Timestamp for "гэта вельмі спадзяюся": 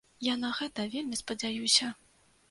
0.59-1.91